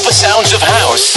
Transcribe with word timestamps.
super 0.00 0.12
sounds 0.12 0.52
of 0.54 0.62
house. 0.62 1.16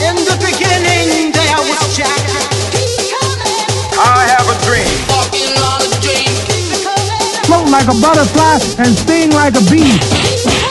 In 0.00 0.16
the 0.24 0.36
beginning, 0.38 1.32
there 1.32 1.58
was 1.58 1.96
Jack. 1.96 2.22
I 3.98 4.26
have 4.30 4.46
a 4.46 4.56
dream. 4.64 4.86
Float 7.46 7.68
like 7.70 7.88
a 7.88 8.00
butterfly 8.00 8.58
and 8.78 8.96
sting 8.96 9.30
like 9.30 9.54
a 9.56 9.64
bee. 9.70 10.63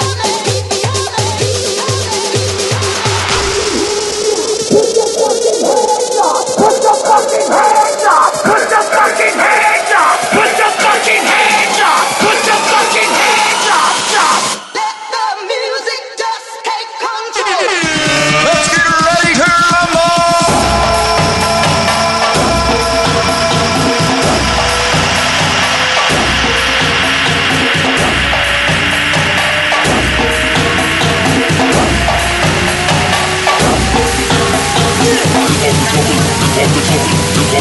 Hey, 37.53 37.59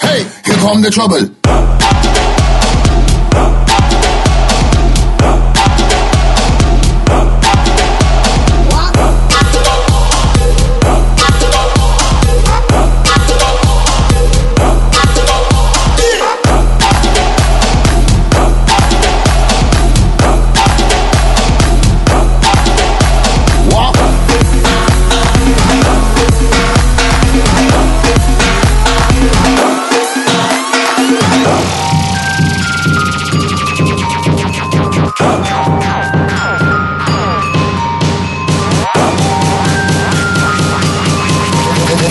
hey, 0.00 0.24
here 0.44 0.56
come 0.56 0.82
the 0.82 0.90
trouble. 0.90 2.19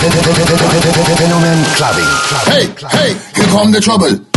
Fenomen 0.00 1.60
clubbing. 1.76 2.08
Hey, 2.48 2.64
hey, 2.88 3.12
here 3.34 3.44
come 3.52 3.70
the 3.70 3.80
trouble. 3.80 4.29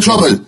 Trouble. 0.00 0.39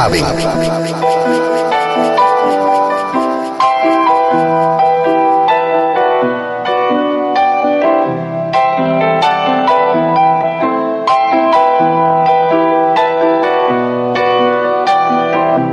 Clubbing. 0.00 0.24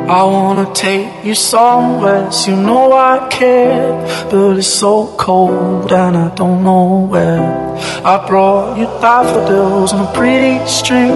I 0.10 0.24
wanna 0.24 0.74
take 0.74 1.24
you 1.24 1.34
somewhere, 1.34 2.30
you 2.46 2.56
know 2.58 2.92
I 2.92 3.30
care. 3.30 3.94
But 4.30 4.58
it's 4.58 4.68
so 4.68 5.16
cold 5.16 5.94
and 5.94 6.18
I 6.18 6.36
don't 6.36 6.66
know 6.66 7.08
where. 7.10 7.78
I 8.04 8.26
brought 8.28 8.78
you 8.78 8.88
daffodils 9.00 9.94
on 9.94 10.06
a 10.06 10.12
pretty 10.14 10.66
string, 10.68 11.14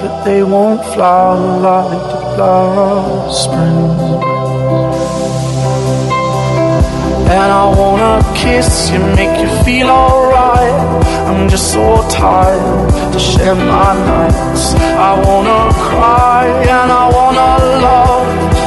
but 0.00 0.24
they 0.24 0.42
won't 0.42 0.82
flower 0.94 1.60
like 1.60 2.12
the 2.12 2.17
flower 2.38 3.00
of 3.26 3.34
spring. 3.34 3.78
And 7.34 7.50
I 7.62 7.64
wanna 7.78 8.14
kiss 8.42 8.90
you, 8.92 9.00
make 9.20 9.34
you 9.42 9.50
feel 9.64 9.88
alright. 9.88 10.78
I'm 11.28 11.48
just 11.48 11.72
so 11.72 11.86
tired 12.08 13.12
to 13.12 13.18
share 13.18 13.56
my 13.56 13.90
nights. 14.10 14.64
I 15.08 15.12
wanna 15.26 15.62
cry 15.88 16.44
and 16.74 16.88
I 17.02 17.04
wanna 17.16 17.50
love, 17.86 18.26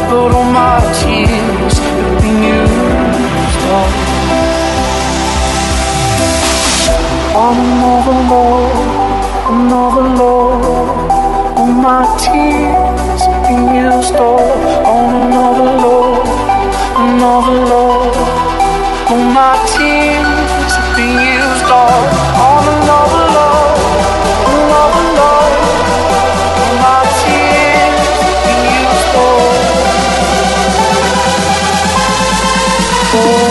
but 0.09 0.29
all 0.37 0.49
my 0.61 0.77
tears 0.99 1.75
have 1.85 2.21
been 2.21 2.39
used 2.57 3.63
up. 3.79 3.91
On 7.43 7.55
another 7.71 8.17
love, 8.33 8.79
another 9.55 10.05
love, 10.21 11.57
all 11.57 11.71
my 11.87 12.03
tears 12.19 12.90
On 13.53 15.09
another 15.23 15.71
love, 15.83 16.27
another 16.95 17.57
love. 17.65 18.15
All 19.11 19.17
my 19.17 19.53
tears 19.67 20.73
been 20.95 21.19
used 21.19 21.69
on 21.69 22.63
another 22.75 23.25
love, 23.35 23.79
another 24.55 25.07
love. 25.19 25.55
All 26.61 26.75
my 26.79 27.01
tears 27.19 28.07
been 28.45 28.63
used 28.79 29.05
clubbing. 33.11 33.50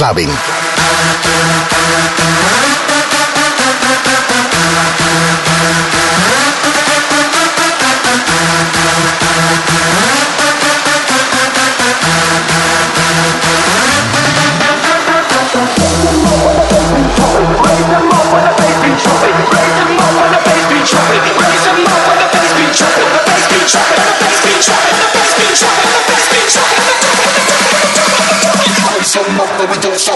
Clubbing. 0.00 0.49
Together, 29.60 29.76
we 29.76 29.82
don't 29.82 30.09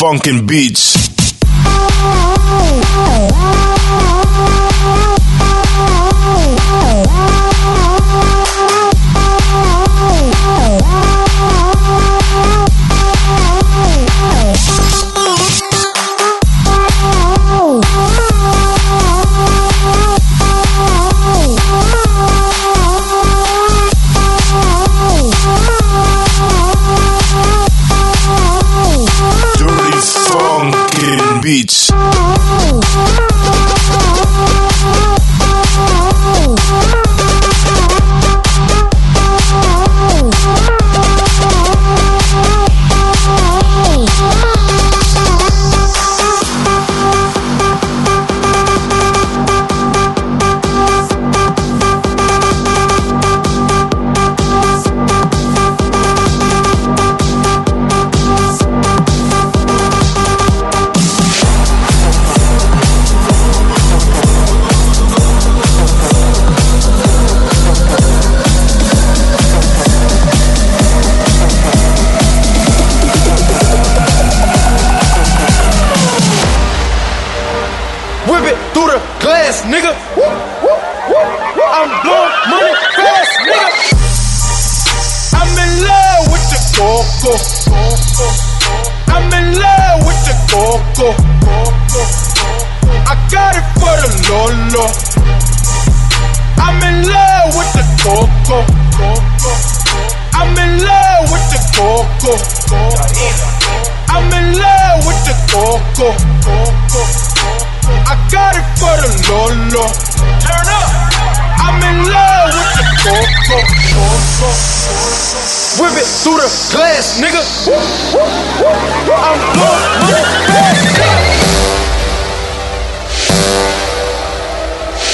funkin' 0.00 0.46
beats. 0.46 0.99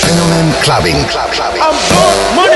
Fenomen 0.06 0.52
Clubbing. 0.62 1.04
Club, 1.08 1.30
clubbing. 1.30 1.62
I'm 1.62 2.55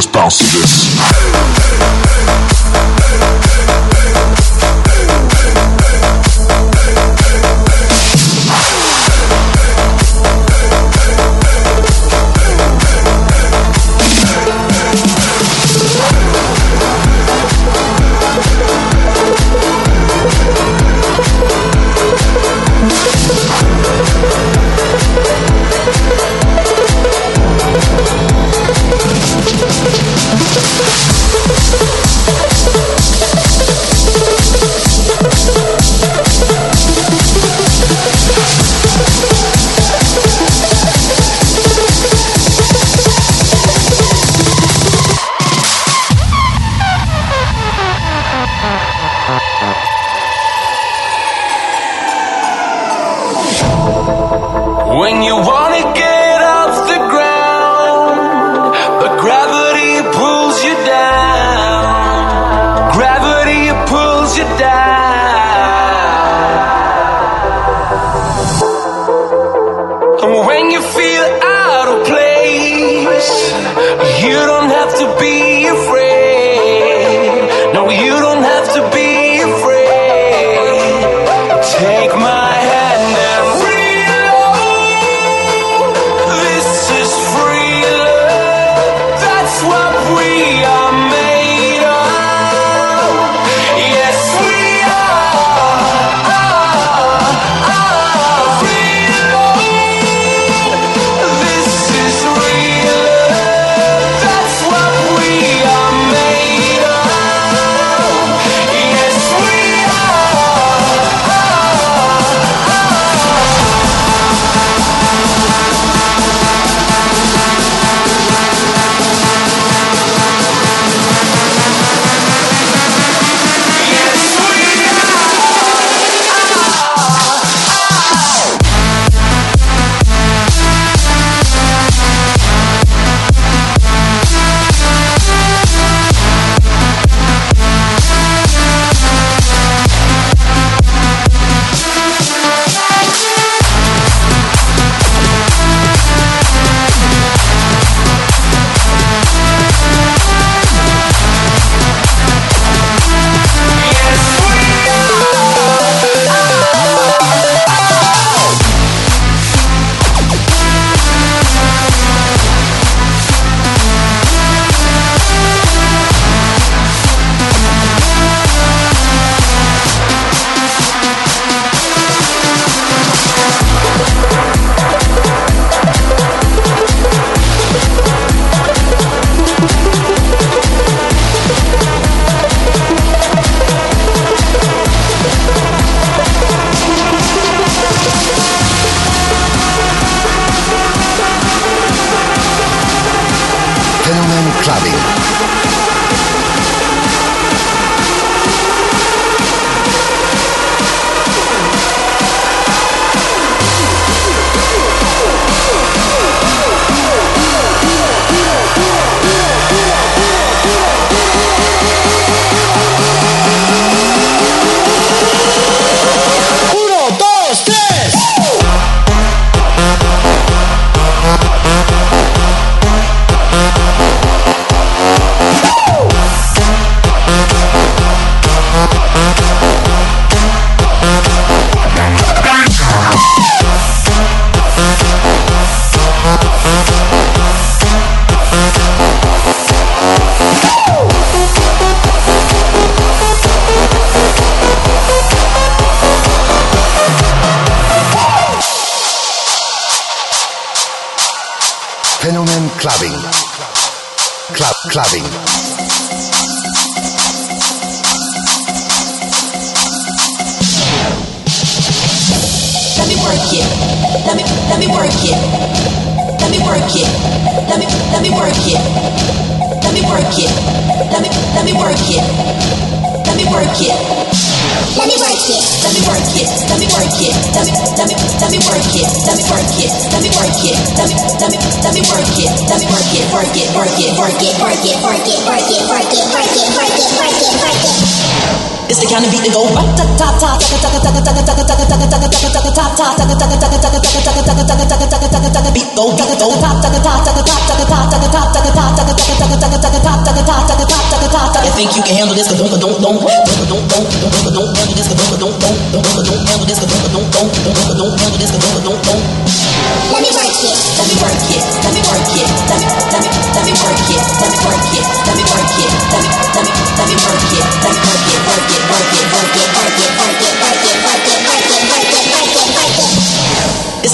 Just 0.00 0.14
bounce 0.14 0.38
to 0.38 0.44
this. 0.44 0.89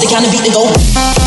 to 0.09 0.15
kind 0.15 0.27
of 0.27 0.33
beat 0.33 0.45
the 0.45 0.53
goal. 0.53 1.26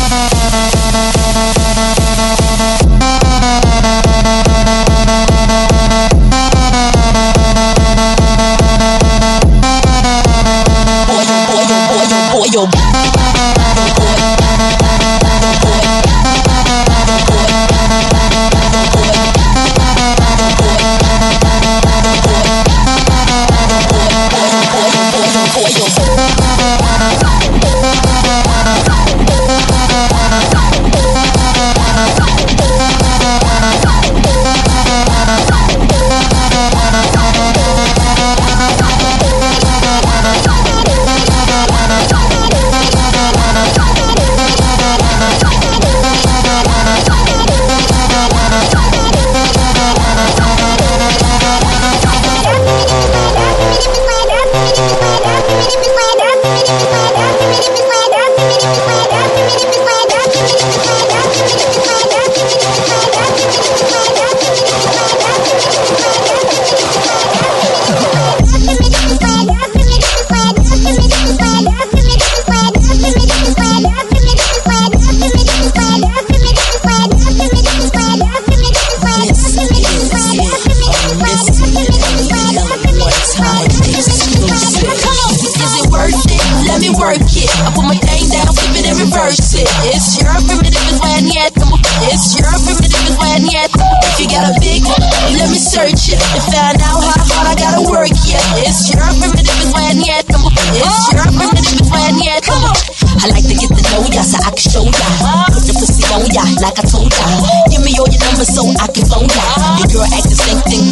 so 108.44 108.64
I 108.80 108.86
can 108.88 109.04
phone 109.04 109.28
ya. 109.28 109.44
Your 109.78 109.88
girl 110.00 110.08
act 110.16 110.29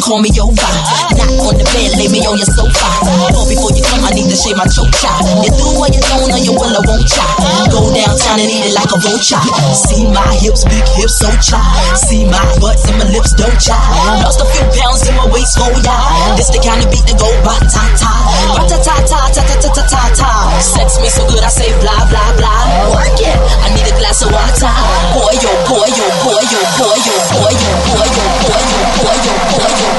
call 0.09 0.25
me 0.25 0.33
over. 0.41 0.73
Knock 1.13 1.37
on 1.45 1.53
the 1.61 1.65
bed, 1.69 1.93
lay 2.01 2.09
me 2.09 2.25
on 2.25 2.33
your 2.41 2.49
sofa. 2.49 2.89
Know 3.29 3.45
before 3.45 3.69
you 3.77 3.85
come, 3.85 4.01
I 4.01 4.09
need 4.17 4.25
to 4.25 4.33
shave 4.33 4.57
my 4.57 4.65
choke 4.65 4.89
chop. 4.97 5.21
You 5.45 5.53
do 5.53 5.77
what 5.77 5.93
you 5.93 6.01
don't, 6.01 6.33
or 6.33 6.33
will 6.33 6.57
willow 6.57 6.81
won't 6.89 7.05
chop. 7.05 7.29
Go 7.69 7.93
downtown 7.93 8.41
and 8.41 8.49
eat 8.49 8.65
it 8.65 8.73
like 8.73 8.89
a 8.89 8.97
vulture. 8.97 9.37
See 9.77 10.09
my 10.09 10.25
hips, 10.41 10.65
big 10.65 10.81
hips, 10.97 11.21
so 11.21 11.29
chop. 11.45 11.61
See 11.93 12.25
my 12.25 12.41
butts 12.57 12.89
and 12.89 12.97
my 12.97 13.05
lips, 13.13 13.37
don't 13.37 13.53
chop. 13.61 13.77
Lost 14.25 14.41
a 14.41 14.49
few 14.49 14.65
pounds 14.81 15.05
in 15.05 15.13
my 15.13 15.29
waist, 15.29 15.53
oh 15.61 15.69
yeah. 15.85 16.33
This 16.33 16.49
the 16.49 16.57
kind 16.57 16.81
of 16.81 16.89
beat 16.89 17.05
that 17.05 17.21
go 17.21 17.29
ba 17.45 17.53
ta 17.69 17.85
ta, 17.93 18.09
ba 18.57 18.65
ta 18.65 18.81
ta 18.81 18.97
ta 19.05 19.19
ta 19.29 19.41
ta 19.45 19.55
ta 19.61 19.69
ta 19.69 19.83
ta 19.85 20.01
ta. 20.17 20.29
Sex 20.57 20.97
me 20.97 21.09
so 21.13 21.21
good, 21.29 21.45
I 21.45 21.53
say 21.53 21.69
blah 21.85 22.01
blah 22.09 22.33
blah. 22.33 22.97
Work 22.97 23.21
it. 23.21 23.37
I 23.61 23.77
need 23.77 23.85
a 23.85 23.93
glass 23.93 24.25
of 24.25 24.33
water. 24.33 24.73
Boy, 25.13 25.37
yo, 25.37 25.53
boy, 25.69 25.85
yo, 25.93 26.07
boy, 26.25 26.41
yo, 26.49 26.59
boy, 26.81 26.97
yo, 26.97 27.13
boy, 27.29 27.53
yo, 27.53 27.69
boy, 27.93 28.09
yo, 28.09 28.25
boy, 28.41 28.57
yo, 28.57 28.57
boy, 28.57 28.65
yo, 28.65 28.81
boy, 28.97 29.17
yo, 29.21 29.33
boy, 29.53 29.73
yo. 29.77 29.98